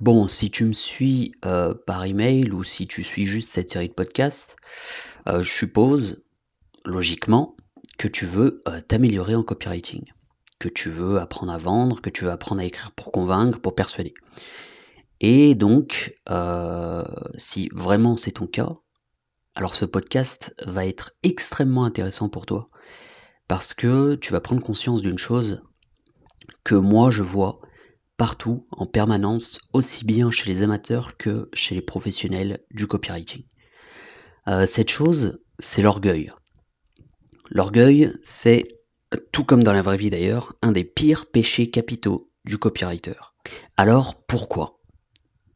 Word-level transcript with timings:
Bon, 0.00 0.28
si 0.28 0.52
tu 0.52 0.64
me 0.64 0.72
suis 0.72 1.32
euh, 1.44 1.74
par 1.74 2.04
email 2.04 2.52
ou 2.52 2.62
si 2.62 2.86
tu 2.86 3.02
suis 3.02 3.24
juste 3.24 3.48
cette 3.48 3.70
série 3.70 3.88
de 3.88 3.94
podcasts, 3.94 4.54
euh, 5.26 5.42
je 5.42 5.52
suppose, 5.52 6.22
logiquement, 6.84 7.56
que 7.98 8.06
tu 8.06 8.24
veux 8.24 8.62
euh, 8.68 8.80
t'améliorer 8.80 9.34
en 9.34 9.42
copywriting, 9.42 10.04
que 10.60 10.68
tu 10.68 10.88
veux 10.88 11.18
apprendre 11.18 11.50
à 11.50 11.58
vendre, 11.58 12.00
que 12.00 12.10
tu 12.10 12.24
veux 12.24 12.30
apprendre 12.30 12.60
à 12.60 12.64
écrire 12.64 12.92
pour 12.92 13.10
convaincre, 13.10 13.60
pour 13.60 13.74
persuader. 13.74 14.14
Et 15.20 15.56
donc, 15.56 16.14
si 17.36 17.68
vraiment 17.72 18.16
c'est 18.16 18.30
ton 18.30 18.46
cas, 18.46 18.76
alors 19.56 19.74
ce 19.74 19.84
podcast 19.84 20.54
va 20.64 20.86
être 20.86 21.10
extrêmement 21.24 21.84
intéressant 21.84 22.28
pour 22.28 22.46
toi, 22.46 22.70
parce 23.48 23.74
que 23.74 24.14
tu 24.14 24.30
vas 24.32 24.40
prendre 24.40 24.62
conscience 24.62 25.02
d'une 25.02 25.18
chose 25.18 25.60
que 26.62 26.76
moi 26.76 27.10
je 27.10 27.22
vois 27.22 27.58
partout, 28.18 28.64
en 28.72 28.84
permanence, 28.84 29.60
aussi 29.72 30.04
bien 30.04 30.30
chez 30.30 30.50
les 30.50 30.62
amateurs 30.62 31.16
que 31.16 31.48
chez 31.54 31.74
les 31.74 31.80
professionnels 31.80 32.60
du 32.70 32.86
copywriting. 32.86 33.44
Euh, 34.48 34.66
cette 34.66 34.90
chose, 34.90 35.38
c'est 35.58 35.82
l'orgueil. 35.82 36.32
L'orgueil, 37.48 38.12
c'est, 38.20 38.66
tout 39.32 39.44
comme 39.44 39.62
dans 39.62 39.72
la 39.72 39.82
vraie 39.82 39.96
vie 39.96 40.10
d'ailleurs, 40.10 40.54
un 40.62 40.72
des 40.72 40.84
pires 40.84 41.26
péchés 41.26 41.70
capitaux 41.70 42.30
du 42.44 42.58
copywriter. 42.58 43.14
Alors 43.76 44.16
pourquoi? 44.26 44.80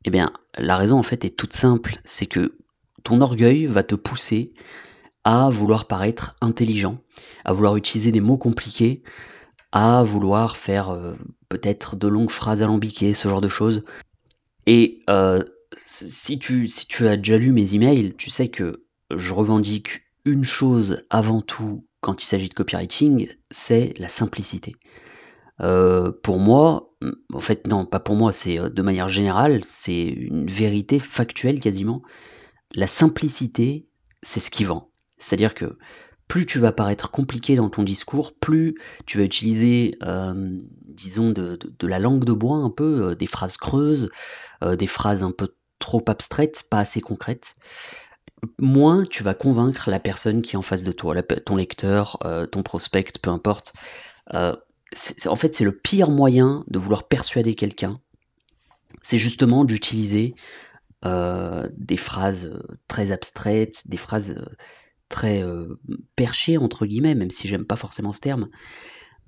Eh 0.04 0.10
bien, 0.10 0.32
la 0.56 0.76
raison 0.76 0.98
en 0.98 1.02
fait 1.02 1.24
est 1.24 1.36
toute 1.36 1.52
simple, 1.52 1.98
c'est 2.04 2.26
que 2.26 2.58
ton 3.02 3.20
orgueil 3.20 3.66
va 3.66 3.82
te 3.82 3.96
pousser 3.96 4.54
à 5.24 5.50
vouloir 5.50 5.86
paraître 5.86 6.36
intelligent, 6.40 6.98
à 7.44 7.52
vouloir 7.52 7.76
utiliser 7.76 8.12
des 8.12 8.20
mots 8.20 8.38
compliqués, 8.38 9.02
à 9.72 10.02
vouloir 10.02 10.56
faire 10.56 10.90
euh, 10.90 11.14
peut-être 11.48 11.96
de 11.96 12.06
longues 12.06 12.30
phrases 12.30 12.62
alambiquées, 12.62 13.14
ce 13.14 13.28
genre 13.28 13.40
de 13.40 13.48
choses. 13.48 13.84
Et 14.66 15.02
euh, 15.10 15.42
si, 15.86 16.38
tu, 16.38 16.68
as 17.08 17.16
déjà 17.16 17.38
lu 17.38 17.52
mes 17.52 17.74
emails, 17.74 18.14
tu 18.16 18.30
sais 18.30 18.48
que 18.48 18.84
je 19.10 19.32
revendique 19.32 20.02
une 20.24 20.44
chose 20.44 21.04
avant 21.10 21.40
tout 21.40 21.86
quand 22.00 22.22
il 22.22 22.26
s'agit 22.26 22.48
de 22.48 22.54
copywriting, 22.54 23.28
c'est 23.50 23.94
la 23.98 24.08
simplicité. 24.08 24.76
Euh, 25.60 26.12
pour 26.22 26.38
moi, 26.38 26.94
en 27.32 27.40
fait 27.40 27.66
non, 27.66 27.86
pas 27.86 28.00
pour 28.00 28.16
moi, 28.16 28.32
c'est 28.32 28.58
de 28.58 28.82
manière 28.82 29.08
générale, 29.08 29.60
c'est 29.64 30.04
une 30.04 30.46
vérité 30.46 30.98
factuelle 30.98 31.60
quasiment. 31.60 32.02
La 32.74 32.86
simplicité, 32.86 33.86
c'est 34.22 34.40
ce 34.40 34.50
qui 34.50 34.64
vend. 34.64 34.90
C'est-à-dire 35.18 35.54
que 35.54 35.78
plus 36.32 36.46
tu 36.46 36.60
vas 36.60 36.72
paraître 36.72 37.10
compliqué 37.10 37.56
dans 37.56 37.68
ton 37.68 37.82
discours, 37.82 38.32
plus 38.32 38.78
tu 39.04 39.18
vas 39.18 39.24
utiliser, 39.24 39.98
euh, 40.02 40.58
disons, 40.86 41.28
de, 41.28 41.58
la 41.82 41.98
langue 41.98 42.24
de 42.24 42.32
bois 42.32 42.56
un 42.56 42.70
peu, 42.70 43.10
euh, 43.10 43.14
des 43.14 43.26
phrases 43.26 43.58
creuses, 43.58 44.08
euh, 44.62 44.74
des 44.74 44.86
phrases 44.86 45.22
un 45.22 45.30
peu 45.30 45.48
trop 45.78 46.02
abstraites, 46.06 46.62
pas 46.70 46.78
assez 46.78 47.02
concrètes, 47.02 47.54
moins 48.58 49.04
tu 49.04 49.22
vas 49.22 49.34
convaincre 49.34 49.90
la 49.90 50.00
personne 50.00 50.40
qui 50.40 50.54
est 50.54 50.56
en 50.56 50.62
face 50.62 50.84
de 50.84 50.92
toi, 50.92 51.22
ton 51.22 51.56
lecteur, 51.56 52.18
ton 52.50 52.62
prospect, 52.62 53.12
peu 53.20 53.28
importe. 53.28 53.74
en 54.32 55.36
fait, 55.36 55.54
c'est 55.54 55.64
le 55.64 55.76
pire 55.76 56.08
moyen 56.08 56.64
de 56.66 56.78
vouloir 56.78 57.08
persuader 57.08 57.54
quelqu'un, 57.54 58.00
c'est 59.02 59.18
justement 59.18 59.66
d'utiliser 59.66 60.34
des 61.04 61.96
phrases 61.98 62.58
très 62.88 63.12
abstraites, 63.12 63.82
des 63.86 63.98
phrases 63.98 64.42
très 65.12 65.42
euh, 65.42 65.78
perché 66.16 66.58
entre 66.58 66.86
guillemets, 66.86 67.14
même 67.14 67.30
si 67.30 67.46
j'aime 67.46 67.64
pas 67.64 67.76
forcément 67.76 68.12
ce 68.12 68.20
terme. 68.20 68.48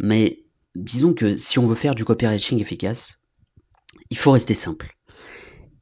Mais 0.01 0.45
disons 0.75 1.15
que 1.15 1.37
si 1.37 1.61
on 1.61 1.69
veut 1.69 1.77
faire 1.77 1.95
du 1.95 2.05
copywriting 2.05 2.61
efficace, 2.61 3.21
il 4.11 4.19
faut 4.19 4.33
rester 4.33 4.55
simple. 4.55 4.97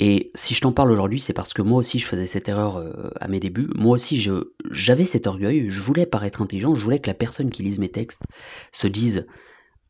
Et 0.00 0.30
si 0.34 0.52
je 0.54 0.60
t'en 0.60 0.72
parle 0.72 0.90
aujourd'hui, 0.90 1.20
c'est 1.20 1.32
parce 1.32 1.54
que 1.54 1.62
moi 1.62 1.78
aussi 1.78 1.98
je 1.98 2.06
faisais 2.06 2.26
cette 2.26 2.48
erreur 2.48 2.76
euh, 2.76 3.10
à 3.20 3.28
mes 3.28 3.40
débuts. 3.40 3.68
Moi 3.74 3.94
aussi 3.94 4.20
j'avais 4.70 5.04
cet 5.04 5.26
orgueil, 5.26 5.70
je 5.70 5.80
voulais 5.80 6.06
paraître 6.06 6.42
intelligent, 6.42 6.74
je 6.74 6.82
voulais 6.82 6.98
que 6.98 7.08
la 7.08 7.14
personne 7.14 7.50
qui 7.50 7.62
lise 7.62 7.78
mes 7.78 7.90
textes 7.90 8.22
se 8.72 8.88
dise 8.88 9.26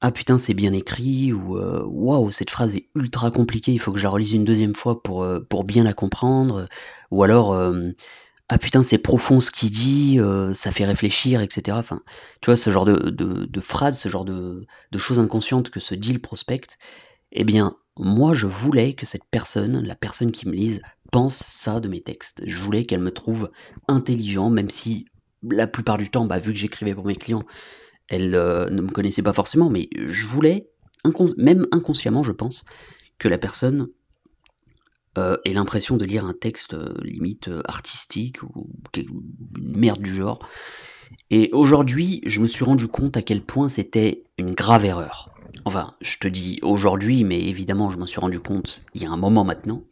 ah 0.04 0.10
putain 0.10 0.36
c'est 0.36 0.54
bien 0.54 0.72
écrit 0.72 1.32
ou 1.32 1.56
euh, 1.56 1.82
waouh 1.86 2.30
cette 2.30 2.50
phrase 2.50 2.74
est 2.74 2.88
ultra 2.94 3.30
compliquée, 3.30 3.72
il 3.72 3.78
faut 3.78 3.92
que 3.92 3.98
je 3.98 4.04
la 4.04 4.10
relise 4.10 4.32
une 4.32 4.44
deuxième 4.44 4.74
fois 4.74 5.02
pour, 5.02 5.26
pour 5.48 5.64
bien 5.64 5.84
la 5.84 5.94
comprendre 5.94 6.66
ou 7.10 7.22
alors 7.22 7.54
ah 8.54 8.58
putain 8.58 8.82
c'est 8.82 8.98
profond 8.98 9.40
ce 9.40 9.50
qu'il 9.50 9.70
dit, 9.70 10.20
euh, 10.20 10.52
ça 10.52 10.70
fait 10.70 10.84
réfléchir, 10.84 11.40
etc. 11.40 11.74
Enfin, 11.80 12.02
tu 12.42 12.50
vois, 12.50 12.56
ce 12.58 12.68
genre 12.68 12.84
de, 12.84 13.60
phrases, 13.60 13.98
ce 13.98 14.10
genre 14.10 14.26
de, 14.26 14.66
de, 14.90 14.98
choses 14.98 15.18
inconscientes 15.18 15.70
que 15.70 15.80
se 15.80 15.94
dit 15.94 16.12
le 16.12 16.18
prospect, 16.18 16.76
eh 17.32 17.44
bien, 17.44 17.78
moi 17.96 18.34
je 18.34 18.46
voulais 18.46 18.92
que 18.92 19.06
cette 19.06 19.24
personne, 19.30 19.82
la 19.82 19.94
personne 19.94 20.32
qui 20.32 20.46
me 20.46 20.52
lise, 20.52 20.82
pense 21.10 21.36
ça 21.36 21.80
de 21.80 21.88
mes 21.88 22.02
textes. 22.02 22.42
Je 22.44 22.58
voulais 22.58 22.84
qu'elle 22.84 23.00
me 23.00 23.10
trouve 23.10 23.50
intelligent, 23.88 24.50
même 24.50 24.68
si 24.68 25.06
la 25.42 25.66
plupart 25.66 25.96
du 25.96 26.10
temps, 26.10 26.26
bah, 26.26 26.38
vu 26.38 26.52
que 26.52 26.58
j'écrivais 26.58 26.94
pour 26.94 27.06
mes 27.06 27.16
clients, 27.16 27.46
elle 28.08 28.34
euh, 28.34 28.68
ne 28.68 28.82
me 28.82 28.90
connaissait 28.90 29.22
pas 29.22 29.32
forcément, 29.32 29.70
mais 29.70 29.88
je 29.94 30.26
voulais, 30.26 30.68
même 31.38 31.66
inconsciemment 31.72 32.22
je 32.22 32.32
pense, 32.32 32.66
que 33.18 33.28
la 33.28 33.38
personne 33.38 33.88
euh, 35.18 35.36
et 35.44 35.52
l'impression 35.52 35.96
de 35.96 36.04
lire 36.04 36.24
un 36.24 36.32
texte 36.32 36.74
euh, 36.74 36.94
limite 37.02 37.48
euh, 37.48 37.62
artistique 37.66 38.42
ou 38.42 38.70
une 38.96 39.76
merde 39.76 40.00
du 40.00 40.14
genre. 40.14 40.38
Et 41.30 41.50
aujourd'hui, 41.52 42.22
je 42.24 42.40
me 42.40 42.46
suis 42.46 42.64
rendu 42.64 42.88
compte 42.88 43.16
à 43.16 43.22
quel 43.22 43.42
point 43.42 43.68
c'était 43.68 44.24
une 44.38 44.54
grave 44.54 44.86
erreur. 44.86 45.30
Enfin, 45.66 45.94
je 46.00 46.18
te 46.18 46.28
dis 46.28 46.58
aujourd'hui, 46.62 47.24
mais 47.24 47.40
évidemment, 47.40 47.90
je 47.90 47.98
m'en 47.98 48.06
suis 48.06 48.20
rendu 48.20 48.40
compte 48.40 48.84
il 48.94 49.02
y 49.02 49.06
a 49.06 49.10
un 49.10 49.18
moment 49.18 49.44
maintenant. 49.44 49.82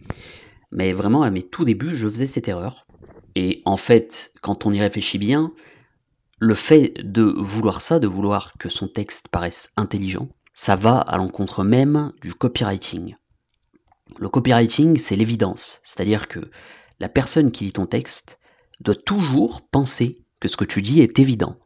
Mais 0.72 0.92
vraiment, 0.92 1.22
à 1.22 1.30
mes 1.30 1.42
tout 1.42 1.64
débuts, 1.64 1.94
je 1.94 2.08
faisais 2.08 2.26
cette 2.26 2.48
erreur. 2.48 2.86
Et 3.34 3.60
en 3.66 3.76
fait, 3.76 4.32
quand 4.40 4.64
on 4.66 4.72
y 4.72 4.80
réfléchit 4.80 5.18
bien, 5.18 5.52
le 6.38 6.54
fait 6.54 6.94
de 7.04 7.22
vouloir 7.22 7.82
ça, 7.82 7.98
de 7.98 8.08
vouloir 8.08 8.54
que 8.58 8.70
son 8.70 8.88
texte 8.88 9.28
paraisse 9.28 9.72
intelligent, 9.76 10.28
ça 10.54 10.76
va 10.76 10.98
à 10.98 11.18
l'encontre 11.18 11.62
même 11.62 12.12
du 12.22 12.32
copywriting. 12.32 13.16
Le 14.18 14.28
copywriting, 14.28 14.96
c'est 14.96 15.16
l'évidence, 15.16 15.80
c'est-à-dire 15.84 16.28
que 16.28 16.40
la 16.98 17.08
personne 17.08 17.50
qui 17.50 17.64
lit 17.64 17.72
ton 17.72 17.86
texte 17.86 18.38
doit 18.80 18.94
toujours 18.94 19.62
penser 19.62 20.22
que 20.40 20.48
ce 20.48 20.56
que 20.56 20.64
tu 20.64 20.82
dis 20.82 21.00
est 21.00 21.18
évident. 21.18 21.56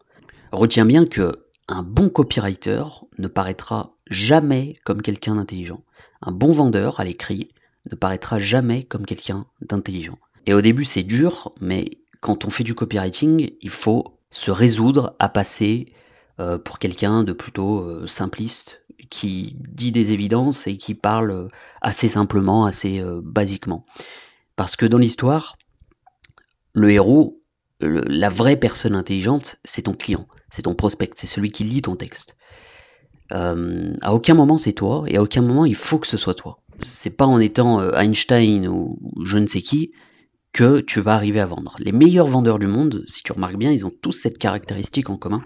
Retiens 0.53 0.85
bien 0.85 1.07
que 1.07 1.45
un 1.69 1.83
bon 1.83 2.09
copywriter 2.09 2.85
ne 3.19 3.29
paraîtra 3.29 3.95
jamais 4.09 4.77
comme 4.85 5.03
quelqu'un 5.03 5.37
d'intelligent. 5.37 5.83
Un 6.21 6.33
bon 6.33 6.53
vendeur 6.53 7.01
à 7.01 7.05
l'écrit 7.05 7.51
ne 7.91 7.97
paraîtra 7.97 8.39
jamais 8.39 8.85
comme 8.85 9.07
quelqu'un 9.07 9.47
d'intelligent. 9.61 10.19
Et 10.47 10.55
au 10.55 10.61
début 10.61 10.85
c'est 10.85 11.03
dur, 11.03 11.53
mais 11.61 11.99
quand 12.21 12.45
on 12.45 12.51
fait 12.51 12.65
du 12.65 12.75
copywriting, 12.75 13.51
il 13.61 13.71
faut 13.71 14.19
se 14.31 14.51
résoudre 14.51 15.15
à 15.19 15.29
passer 15.29 15.93
euh, 16.41 16.59
pour 16.59 16.79
quelqu'un 16.79 17.23
de 17.23 17.33
plutôt 17.33 17.81
euh, 17.81 18.07
simpliste, 18.07 18.84
qui 19.11 19.57
dit 19.59 19.93
des 19.93 20.13
évidences 20.13 20.67
et 20.67 20.77
qui 20.77 20.95
parle 20.95 21.31
euh, 21.31 21.49
assez 21.81 22.09
simplement, 22.09 22.65
assez 22.65 23.03
basiquement. 23.23 23.85
Parce 24.57 24.77
que 24.77 24.87
dans 24.87 24.99
l'histoire, 24.99 25.57
le 26.73 26.91
héros, 26.91 27.41
la 27.81 28.29
vraie 28.29 28.57
personne 28.57 28.95
intelligente, 28.95 29.57
c'est 29.65 29.83
ton 29.83 29.95
client, 29.95 30.27
c'est 30.51 30.63
ton 30.63 30.75
prospect, 30.75 31.11
c'est 31.15 31.27
celui 31.27 31.51
qui 31.51 31.65
lit 31.65 31.83
ton 31.83 31.97
texte. 31.97 32.37
à 33.31 34.15
aucun 34.15 34.35
moment 34.35 34.59
c'est 34.59 34.73
toi, 34.73 35.05
et 35.09 35.17
à 35.17 35.23
aucun 35.23 35.43
moment 35.43 35.65
il 35.65 35.75
faut 35.75 35.99
que 35.99 36.07
ce 36.07 36.17
soit 36.17 36.35
toi. 36.35 36.61
C'est 36.79 37.17
pas 37.17 37.27
en 37.27 37.41
étant 37.41 37.81
Einstein 37.95 38.69
ou 38.69 38.99
je 39.25 39.39
ne 39.39 39.47
sais 39.47 39.61
qui 39.61 39.91
que 40.55 40.81
tu 40.81 41.01
vas 41.01 41.15
arriver 41.15 41.41
à 41.41 41.47
vendre. 41.47 41.75
Les 41.81 41.93
meilleurs 41.93 42.29
vendeurs 42.29 42.61
du 42.61 42.69
monde, 42.69 43.05
si 43.09 43.23
tu 43.23 43.33
remarques 43.33 43.57
bien, 43.57 43.73
ils 43.73 43.85
ont 43.85 43.93
tous 44.01 44.13
cette 44.13 44.39
caractéristique 44.39 45.11
en 45.11 45.19
commun, 45.19 45.43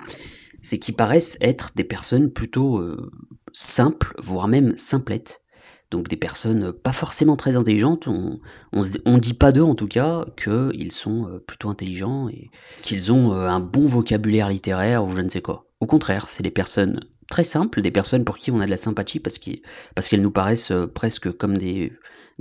c'est 0.69 0.79
qu'ils 0.79 0.95
paraissent 0.95 1.39
être 1.41 1.73
des 1.77 1.85
personnes 1.85 2.31
plutôt 2.31 2.77
euh, 2.77 3.11
simples, 3.53 4.15
voire 4.19 4.49
même 4.49 4.77
simplettes. 4.77 5.43
Donc 5.91 6.09
des 6.09 6.19
personnes 6.19 6.75
pas 6.75 6.93
forcément 6.93 7.37
très 7.37 7.57
intelligentes, 7.57 8.07
on, 8.07 8.39
on, 8.75 9.17
dit 9.17 9.33
pas 9.33 9.53
d'eux 9.53 9.63
en 9.63 9.75
tout 9.75 9.89
cas 9.89 10.27
qu'ils 10.37 10.93
sont 10.93 11.27
euh, 11.27 11.39
plutôt 11.39 11.71
intelligents 11.71 12.29
et 12.29 12.51
qu'ils 12.83 13.11
ont 13.11 13.33
euh, 13.33 13.49
un 13.49 13.61
bon 13.61 13.87
vocabulaire 13.87 14.51
littéraire 14.51 15.07
ou 15.07 15.17
je 15.17 15.23
ne 15.23 15.31
sais 15.31 15.41
quoi. 15.41 15.65
Au 15.81 15.87
contraire, 15.87 16.29
c'est 16.29 16.43
des 16.43 16.51
personnes 16.51 17.01
très 17.31 17.45
simples, 17.45 17.81
des 17.81 17.91
personnes 17.91 18.27
pour 18.27 18.37
qui 18.37 18.51
on 18.51 18.61
a 18.61 18.67
de 18.67 18.71
la 18.71 18.77
sympathie 18.77 19.21
parce 19.21 19.39
qu'elles 19.39 20.21
nous 20.21 20.31
paraissent 20.31 20.73
presque 20.95 21.33
comme 21.33 21.57
des 21.57 21.91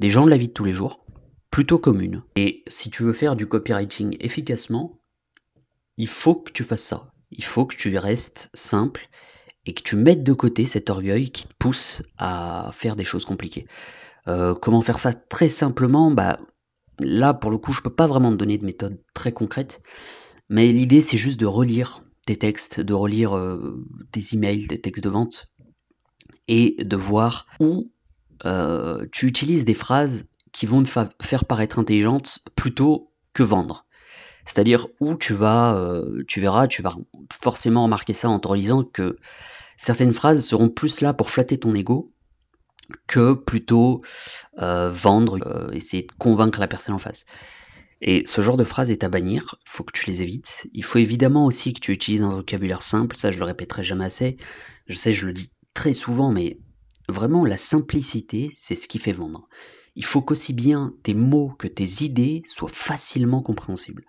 gens 0.02 0.26
de 0.26 0.30
la 0.30 0.38
vie 0.38 0.50
de 0.50 0.54
tous 0.54 0.66
les 0.66 0.74
jours, 0.74 1.06
plutôt 1.50 1.80
communes. 1.80 2.24
Et 2.36 2.64
si 2.68 2.90
tu 2.90 3.04
veux 3.04 3.14
faire 3.14 3.38
du 3.38 3.48
copywriting 3.48 4.18
efficacement, 4.20 5.00
il 5.96 6.08
faut 6.08 6.36
que 6.36 6.52
tu 6.52 6.66
fasses 6.66 6.84
ça. 6.84 7.14
Il 7.32 7.44
faut 7.44 7.66
que 7.66 7.76
tu 7.76 7.98
restes 7.98 8.50
simple 8.54 9.10
et 9.66 9.74
que 9.74 9.84
tu 9.84 9.96
mettes 9.96 10.24
de 10.24 10.34
côté 10.34 10.66
cet 10.66 10.90
orgueil 10.90 11.30
qui 11.30 11.48
te 11.48 11.54
pousse 11.60 12.04
à 12.18 12.70
faire 12.74 12.96
des 12.96 13.04
choses 13.04 13.26
compliquées. 13.26 13.68
Euh, 14.28 14.56
comment 14.56 14.82
faire 14.82 15.00
ça 15.00 15.14
très 15.14 15.50
simplement? 15.50 16.12
Bah 16.12 16.40
là 17.00 17.34
pour 17.34 17.52
le 17.52 17.58
coup 17.58 17.74
je 17.74 17.82
peux 17.82 17.94
pas 17.94 18.08
vraiment 18.08 18.32
te 18.32 18.38
donner 18.38 18.58
de 18.58 18.66
méthode 18.66 19.00
très 19.14 19.32
concrète, 19.32 19.82
mais 20.50 20.72
l'idée 20.72 21.02
c'est 21.02 21.18
juste 21.18 21.40
de 21.40 21.46
relire 21.46 22.04
tes 22.26 22.36
textes, 22.36 22.80
de 22.80 22.94
relire 22.94 23.38
euh, 23.38 23.86
tes 24.12 24.22
emails, 24.34 24.68
tes 24.68 24.80
textes 24.80 25.04
de 25.04 25.10
vente 25.10 25.52
et 26.48 26.76
de 26.80 26.96
voir 26.96 27.48
où 27.60 27.92
tu 29.12 29.26
utilises 29.26 29.66
des 29.66 29.74
phrases 29.74 30.26
qui 30.54 30.66
vont 30.66 30.84
te 30.84 30.90
faire 31.22 31.46
paraître 31.46 31.80
intelligente 31.80 32.40
plutôt 32.56 33.12
que 33.34 33.44
vendre. 33.44 33.87
C'est-à-dire 34.48 34.88
où 35.00 35.16
tu 35.16 35.34
vas, 35.34 35.80
tu 36.28 36.42
verras, 36.42 36.68
tu 36.68 36.82
vas 36.82 36.96
forcément 37.32 37.84
remarquer 37.84 38.14
ça 38.14 38.30
en 38.30 38.40
te 38.40 38.48
relisant 38.48 38.84
que 38.84 39.18
certaines 39.78 40.14
phrases 40.14 40.44
seront 40.44 40.70
plus 40.70 41.02
là 41.02 41.14
pour 41.14 41.30
flatter 41.30 41.60
ton 41.60 41.74
ego 41.76 42.12
que 43.06 43.34
plutôt 43.34 44.02
vendre, 44.58 45.70
essayer 45.74 46.04
de 46.04 46.12
convaincre 46.18 46.60
la 46.60 46.68
personne 46.68 46.96
en 46.96 47.00
face. 47.00 47.26
Et 48.02 48.26
ce 48.26 48.42
genre 48.42 48.58
de 48.58 48.64
phrase 48.64 48.92
est 48.92 49.04
à 49.04 49.10
bannir, 49.10 49.56
il 49.66 49.70
faut 49.70 49.84
que 49.84 49.92
tu 49.92 50.08
les 50.08 50.22
évites. 50.22 50.68
Il 50.74 50.84
faut 50.84 51.00
évidemment 51.00 51.46
aussi 51.46 51.74
que 51.74 51.80
tu 51.80 51.92
utilises 51.92 52.22
un 52.22 52.30
vocabulaire 52.30 52.84
simple, 52.84 53.16
ça 53.16 53.32
je 53.32 53.40
le 53.40 53.46
répéterai 53.46 53.84
jamais 53.84 54.06
assez. 54.06 54.38
Je 54.88 54.96
sais, 54.96 55.12
je 55.12 55.26
le 55.26 55.34
dis 55.34 55.52
très 55.74 55.94
souvent, 55.94 56.32
mais 56.32 56.60
vraiment 57.10 57.44
la 57.44 57.58
simplicité, 57.58 58.52
c'est 58.56 58.76
ce 58.76 58.88
qui 58.88 59.00
fait 59.00 59.12
vendre. 59.12 59.50
Il 59.96 60.06
faut 60.06 60.22
qu'aussi 60.22 60.54
bien 60.54 60.94
tes 61.02 61.16
mots 61.16 61.56
que 61.58 61.68
tes 61.68 62.04
idées 62.06 62.44
soient 62.46 62.70
facilement 62.70 63.42
compréhensibles. 63.42 64.06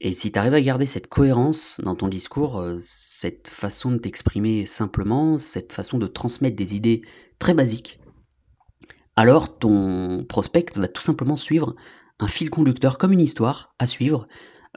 Et 0.00 0.12
si 0.14 0.32
tu 0.32 0.38
arrives 0.38 0.54
à 0.54 0.60
garder 0.62 0.86
cette 0.86 1.08
cohérence 1.08 1.78
dans 1.82 1.94
ton 1.94 2.08
discours, 2.08 2.60
euh, 2.60 2.76
cette 2.80 3.48
façon 3.48 3.92
de 3.92 3.98
t'exprimer 3.98 4.64
simplement, 4.64 5.36
cette 5.36 5.72
façon 5.72 5.98
de 5.98 6.06
transmettre 6.06 6.56
des 6.56 6.74
idées 6.74 7.02
très 7.38 7.52
basiques, 7.52 8.00
alors 9.14 9.58
ton 9.58 10.24
prospect 10.26 10.66
va 10.76 10.88
tout 10.88 11.02
simplement 11.02 11.36
suivre 11.36 11.76
un 12.18 12.28
fil 12.28 12.48
conducteur 12.48 12.96
comme 12.96 13.12
une 13.12 13.20
histoire 13.20 13.74
à 13.78 13.86
suivre, 13.86 14.26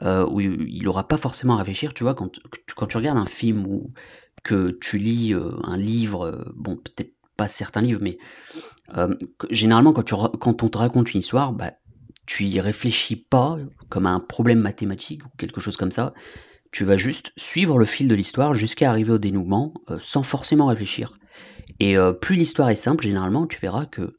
euh, 0.02 0.26
où 0.26 0.40
il 0.40 0.82
n'aura 0.82 1.08
pas 1.08 1.16
forcément 1.16 1.54
à 1.54 1.58
réfléchir. 1.58 1.94
Tu 1.94 2.02
vois, 2.02 2.14
quand, 2.14 2.38
quand 2.76 2.86
tu 2.86 2.96
regardes 2.98 3.18
un 3.18 3.26
film 3.26 3.66
ou 3.66 3.92
que 4.42 4.76
tu 4.80 4.98
lis 4.98 5.32
euh, 5.32 5.52
un 5.62 5.78
livre, 5.78 6.52
bon, 6.54 6.76
peut-être 6.76 7.14
pas 7.36 7.48
certains 7.48 7.80
livres, 7.80 8.00
mais 8.02 8.18
généralement, 9.50 9.92
quand, 9.92 10.04
tu, 10.04 10.14
quand 10.38 10.62
on 10.62 10.68
te 10.68 10.78
raconte 10.78 11.14
une 11.14 11.20
histoire, 11.20 11.52
bah, 11.52 11.72
tu 12.26 12.44
y 12.44 12.60
réfléchis 12.60 13.16
pas 13.16 13.58
comme 13.88 14.06
à 14.06 14.10
un 14.10 14.20
problème 14.20 14.60
mathématique 14.60 15.24
ou 15.24 15.28
quelque 15.36 15.60
chose 15.60 15.76
comme 15.76 15.90
ça. 15.90 16.14
Tu 16.72 16.84
vas 16.84 16.96
juste 16.96 17.32
suivre 17.36 17.78
le 17.78 17.84
fil 17.84 18.08
de 18.08 18.14
l'histoire 18.14 18.54
jusqu'à 18.54 18.90
arriver 18.90 19.12
au 19.12 19.18
dénouement 19.18 19.74
sans 20.00 20.22
forcément 20.22 20.66
réfléchir. 20.66 21.18
Et 21.78 21.96
plus 22.20 22.34
l'histoire 22.34 22.70
est 22.70 22.74
simple, 22.74 23.04
généralement, 23.04 23.46
tu 23.46 23.60
verras 23.60 23.86
que 23.86 24.16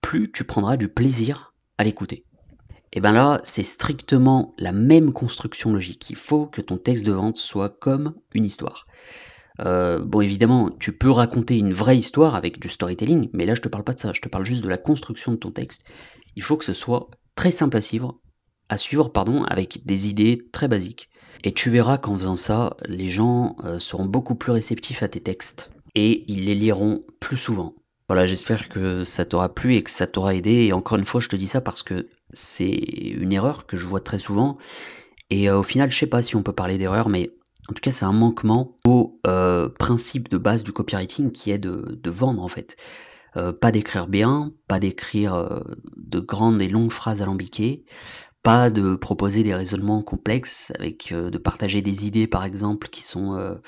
plus 0.00 0.32
tu 0.32 0.44
prendras 0.44 0.76
du 0.76 0.88
plaisir 0.88 1.54
à 1.78 1.84
l'écouter. 1.84 2.24
Et 2.92 3.00
bien 3.00 3.12
là, 3.12 3.40
c'est 3.42 3.62
strictement 3.62 4.54
la 4.58 4.72
même 4.72 5.12
construction 5.12 5.72
logique. 5.72 6.10
Il 6.10 6.16
faut 6.16 6.46
que 6.46 6.60
ton 6.60 6.76
texte 6.76 7.04
de 7.04 7.12
vente 7.12 7.38
soit 7.38 7.70
comme 7.70 8.14
une 8.34 8.44
histoire. 8.44 8.86
Euh, 9.60 9.98
bon, 9.98 10.20
évidemment, 10.20 10.70
tu 10.78 10.96
peux 10.96 11.10
raconter 11.10 11.56
une 11.56 11.72
vraie 11.72 11.96
histoire 11.96 12.34
avec 12.34 12.58
du 12.58 12.68
storytelling, 12.68 13.30
mais 13.32 13.46
là, 13.46 13.54
je 13.54 13.62
te 13.62 13.68
parle 13.68 13.84
pas 13.84 13.94
de 13.94 13.98
ça. 13.98 14.12
Je 14.12 14.20
te 14.20 14.28
parle 14.28 14.44
juste 14.44 14.62
de 14.62 14.68
la 14.68 14.78
construction 14.78 15.32
de 15.32 15.36
ton 15.36 15.50
texte. 15.50 15.86
Il 16.36 16.42
faut 16.42 16.56
que 16.56 16.64
ce 16.64 16.74
soit 16.74 17.08
très 17.34 17.50
simple 17.50 17.76
à 17.76 17.80
suivre, 17.80 18.20
à 18.68 18.76
suivre, 18.76 19.08
pardon, 19.08 19.44
avec 19.44 19.84
des 19.84 20.08
idées 20.08 20.46
très 20.52 20.68
basiques. 20.68 21.08
Et 21.44 21.52
tu 21.52 21.70
verras 21.70 21.98
qu'en 21.98 22.16
faisant 22.16 22.36
ça, 22.36 22.76
les 22.86 23.08
gens 23.08 23.56
euh, 23.64 23.78
seront 23.78 24.06
beaucoup 24.06 24.34
plus 24.34 24.52
réceptifs 24.52 25.02
à 25.02 25.08
tes 25.08 25.20
textes 25.20 25.70
et 25.94 26.24
ils 26.30 26.44
les 26.44 26.54
liront 26.54 27.00
plus 27.20 27.36
souvent. 27.36 27.74
Voilà, 28.08 28.26
j'espère 28.26 28.68
que 28.68 29.04
ça 29.04 29.24
t'aura 29.24 29.48
plu 29.48 29.74
et 29.74 29.82
que 29.82 29.90
ça 29.90 30.06
t'aura 30.06 30.34
aidé. 30.34 30.66
Et 30.66 30.72
encore 30.72 30.98
une 30.98 31.04
fois, 31.04 31.20
je 31.20 31.28
te 31.28 31.36
dis 31.36 31.46
ça 31.46 31.60
parce 31.60 31.82
que 31.82 32.08
c'est 32.32 32.70
une 32.70 33.32
erreur 33.32 33.66
que 33.66 33.76
je 33.76 33.86
vois 33.86 34.00
très 34.00 34.18
souvent. 34.18 34.58
Et 35.30 35.48
euh, 35.48 35.58
au 35.58 35.62
final, 35.62 35.90
je 35.90 35.98
sais 35.98 36.06
pas 36.06 36.22
si 36.22 36.36
on 36.36 36.42
peut 36.42 36.52
parler 36.52 36.78
d'erreur, 36.78 37.08
mais 37.08 37.30
en 37.68 37.72
tout 37.72 37.80
cas, 37.80 37.92
c'est 37.92 38.04
un 38.04 38.12
manquement 38.12 38.76
au 38.84 39.18
euh, 39.26 39.68
principe 39.68 40.28
de 40.28 40.36
base 40.36 40.62
du 40.62 40.72
copywriting 40.72 41.30
qui 41.30 41.50
est 41.50 41.58
de, 41.58 42.10
vendre 42.10 42.42
en 42.42 42.48
fait. 42.48 42.76
Euh, 43.36 43.52
pas 43.52 43.72
d'écrire 43.72 44.06
bien, 44.06 44.52
pas 44.68 44.78
d'écrire 44.78 45.62
de 45.96 46.20
grandes 46.20 46.60
et 46.60 46.68
longues 46.68 46.92
phrases 46.92 47.22
alambiquées, 47.22 47.84
pas 48.42 48.70
de 48.70 48.94
proposer 48.94 49.42
des 49.42 49.54
raisonnements 49.54 50.02
complexes, 50.02 50.72
avec 50.78 51.12
de 51.12 51.38
partager 51.38 51.82
des 51.82 52.06
idées 52.06 52.26
par 52.26 52.44
exemple 52.44 52.88
qui 52.88 53.02
sont 53.02 53.60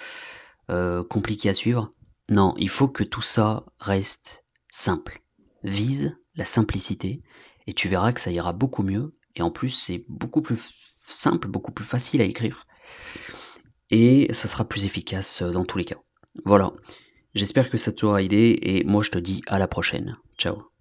compliquées 1.08 1.48
à 1.48 1.54
suivre. 1.54 1.92
Non, 2.28 2.54
il 2.58 2.68
faut 2.68 2.88
que 2.88 3.04
tout 3.04 3.22
ça 3.22 3.64
reste 3.78 4.44
simple. 4.70 5.22
Vise 5.62 6.16
la 6.34 6.44
simplicité 6.44 7.20
et 7.66 7.74
tu 7.74 7.88
verras 7.88 8.12
que 8.12 8.20
ça 8.20 8.30
ira 8.30 8.52
beaucoup 8.52 8.82
mieux. 8.82 9.12
Et 9.36 9.42
en 9.42 9.50
plus, 9.50 9.70
c'est 9.70 10.04
beaucoup 10.08 10.42
plus 10.42 10.58
simple, 11.06 11.48
beaucoup 11.48 11.72
plus 11.72 11.84
facile 11.84 12.20
à 12.20 12.24
écrire. 12.24 12.66
Et 13.90 14.32
ça 14.32 14.48
sera 14.48 14.64
plus 14.64 14.84
efficace 14.84 15.42
dans 15.42 15.64
tous 15.64 15.78
les 15.78 15.84
cas. 15.84 15.98
Voilà. 16.44 16.72
J'espère 17.34 17.70
que 17.70 17.78
ça 17.78 17.92
t'aura 17.92 18.22
aidé 18.22 18.58
et 18.62 18.84
moi 18.84 19.02
je 19.02 19.10
te 19.10 19.18
dis 19.18 19.42
à 19.46 19.58
la 19.58 19.66
prochaine. 19.66 20.16
Ciao. 20.38 20.73